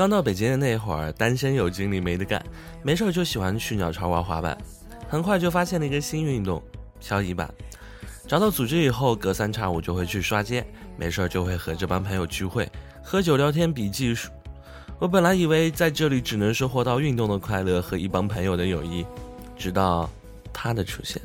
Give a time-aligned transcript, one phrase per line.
[0.00, 2.42] 刚到北京的那会儿，单身有精力没得干，
[2.82, 4.56] 没事就喜欢去鸟巢玩滑板。
[5.06, 6.62] 很快就发现了一个新运动——
[6.98, 7.52] 漂移板。
[8.26, 10.66] 找到组织以后，隔三差五就会去刷街，
[10.96, 12.66] 没事就会和这帮朋友聚会，
[13.02, 14.30] 喝酒聊天比技术。
[14.98, 19.04] 我本来以为在这里只能收获到运动的快乐和一帮朋友的友谊，
[19.54, 20.08] 直到
[20.50, 21.20] 他的出现。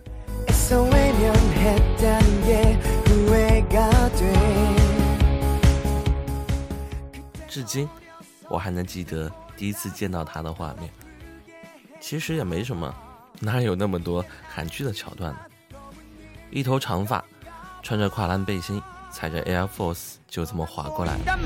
[7.47, 7.87] 至今。
[8.49, 10.89] 我还能记得第一次见到他的画面，
[11.99, 12.93] 其实也没什么，
[13.39, 15.39] 哪有那么多韩剧的桥段呢？
[16.51, 17.23] 一头长发，
[17.81, 18.81] 穿着跨栏背心，
[19.11, 21.37] 踩着 Air Force 就这么滑过来了。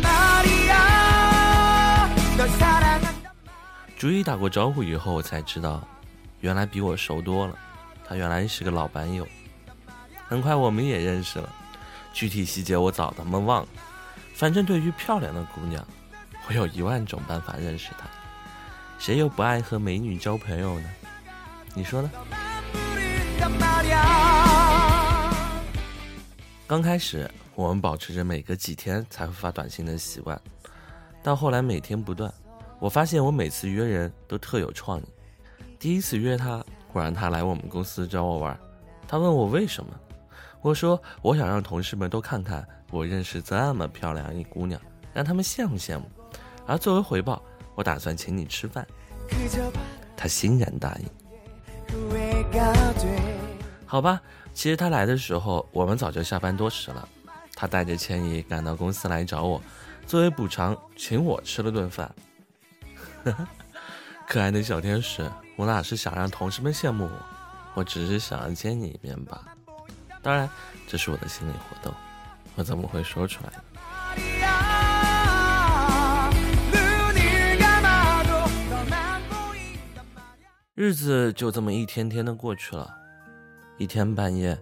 [3.98, 5.82] 逐一打过招呼以后，我才知道，
[6.42, 7.54] 原来比我熟多了。
[8.08, 9.28] 他原来是个老板友。
[10.28, 11.50] 很快我们也认识了，
[12.14, 13.68] 具体细节我早他妈忘了。
[14.36, 15.86] 反正对于漂亮的姑娘。
[16.50, 18.10] 我有一万种办法认识她，
[18.98, 20.90] 谁又不爱和美女交朋友呢？
[21.76, 22.10] 你说呢？
[26.66, 30.42] 刚开始我们保持着每隔几天才会发短信的习惯，
[31.22, 32.34] 到后来每天不断，
[32.80, 35.06] 我发现我每次约人都特有创意。
[35.78, 38.60] 第一次约他，我让他来我们公司找我玩，
[39.08, 39.92] 他问我为什么，
[40.62, 44.82] 我说我想让同事们都看看我认识这么漂亮一姑娘，
[45.14, 46.10] 让他们羡慕羡慕。
[46.66, 47.42] 而作为回报，
[47.76, 48.86] 我打算请你吃饭。
[50.16, 51.10] 他欣然答应。
[53.86, 54.22] 好吧，
[54.54, 57.08] 其实他来的时候，我们早就下班多时了。
[57.56, 59.62] 他带着歉意赶到公司来找我，
[60.06, 62.14] 作为补偿，请我吃了顿饭。
[64.28, 67.12] 可爱的小天使，我哪是想让同事们羡慕我，
[67.74, 69.44] 我只是想要见你一面吧。
[70.22, 70.50] 当然，
[70.88, 71.94] 这是我的心理活动，
[72.56, 73.64] 我怎么会说出来呢？
[80.80, 82.90] 日子就这么一天天的过去了，
[83.78, 84.58] 一天半夜，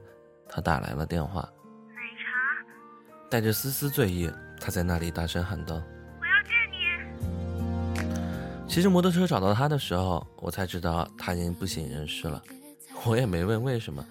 [0.49, 1.41] 他打来了电话。
[1.41, 2.25] 奶茶，
[3.29, 4.27] 带着丝丝醉意，
[4.59, 5.75] 他在那里大声喊道
[6.19, 12.41] ：“我要见你！”骑着摩托车找到他的时候，我才知道他已经不省人事了。
[13.05, 14.03] 我也没问为什么，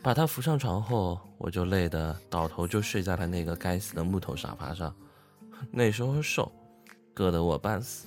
[0.00, 4.94] 把他扶上床后，我就累得倒头就睡在了那个该死的木头沙发上。
[5.72, 6.52] 那时候瘦，
[7.16, 8.06] 硌得我半死。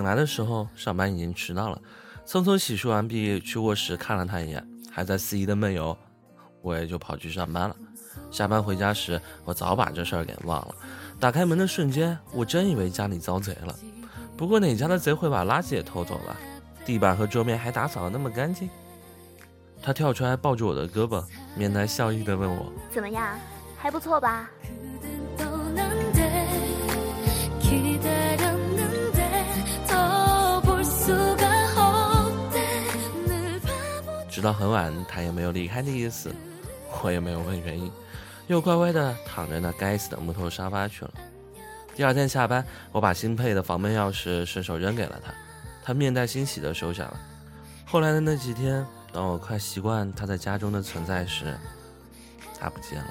[0.00, 1.78] 醒来的时候，上班已经迟到了，
[2.26, 5.94] 匆匆洗漱完毕，去卧室看了他一眼，还在肆意的梦游，
[6.62, 7.76] 我也就跑去上班了。
[8.30, 10.74] 下班回家时，我早把这事儿给忘了。
[11.20, 13.76] 打开门的瞬间，我真以为家里遭贼了。
[14.38, 16.34] 不过哪家的贼会把垃圾也偷走了？
[16.86, 18.70] 地板和桌面还打扫的那么干净。
[19.82, 21.22] 他跳出来抱住我的胳膊，
[21.54, 23.38] 面带笑意的问我：“怎么样，
[23.76, 24.48] 还不错吧？”
[34.30, 36.32] 直到很晚，他也没有离开的意思，
[37.02, 37.90] 我也没有问原因，
[38.46, 41.10] 又乖乖的躺在那该死的木头沙发去了。
[41.96, 45.34] 第二天下班，我把新配的房门钥匙顺手扔给了他，
[45.84, 47.20] 他面带欣喜的收下了。
[47.84, 51.58] 后来的那几天，当我快习惯他在家中的存在时，
[52.58, 53.10] 他不见了。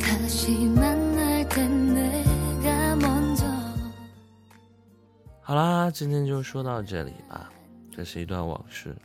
[0.00, 0.91] 可惜吗
[5.52, 7.52] 好啦，今天就说到这里吧。
[7.94, 8.96] 这是一段往事，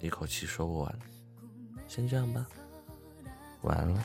[0.00, 0.92] 一口气说不完，
[1.86, 2.44] 先这样吧，
[3.60, 4.02] 晚安了。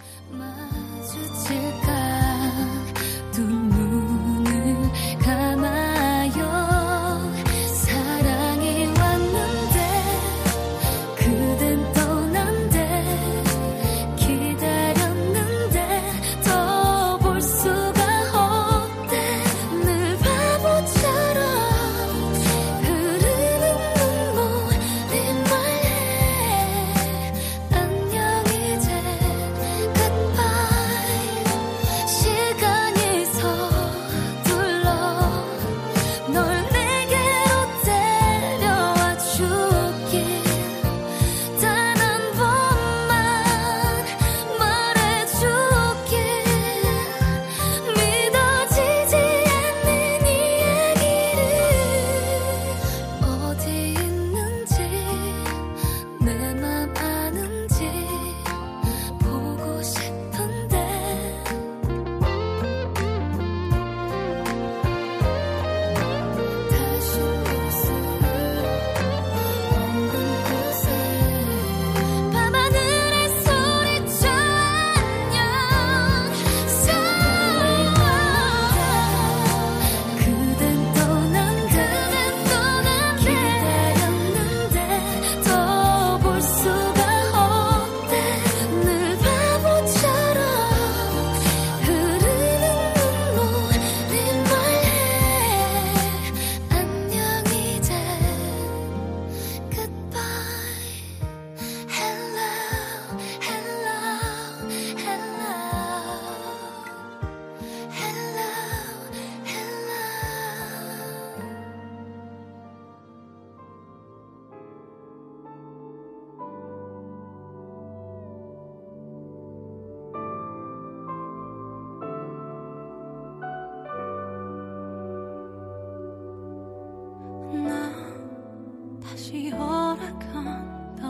[129.27, 131.03] 다시 허락한다면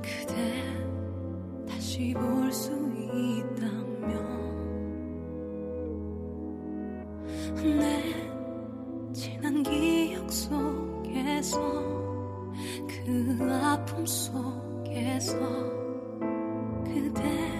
[0.00, 0.34] 그대
[1.68, 2.72] 다시 볼 수
[3.12, 4.08] 있다면
[7.78, 8.02] 내
[9.12, 11.60] 지난 기억 속에서
[12.88, 15.36] 그 아픔 속에서
[16.86, 17.59] 그대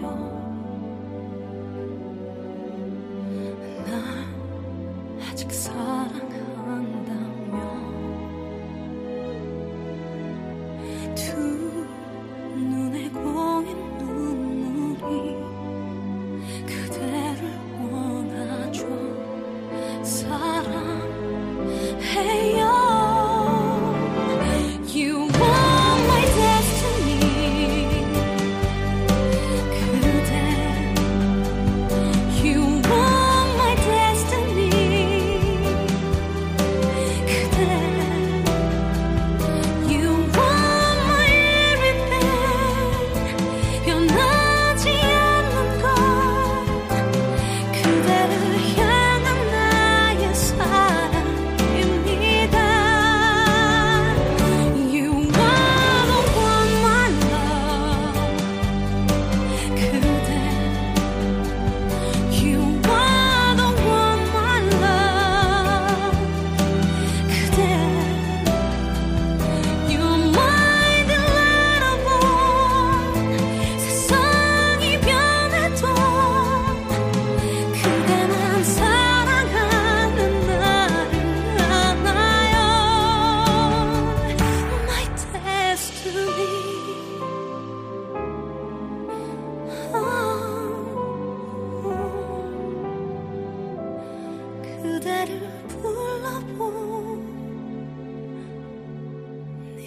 [0.00, 0.39] smile.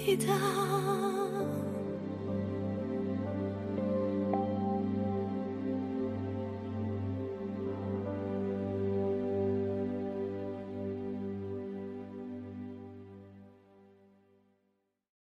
[0.05, 0.82] 一道